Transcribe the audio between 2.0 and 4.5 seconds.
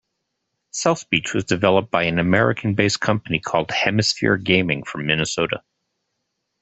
an American based company called Hemisphere